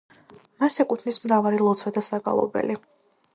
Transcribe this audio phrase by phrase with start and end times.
[0.63, 2.79] მას ეკუთვნის მრავალი ლოცვა და საგალობელი.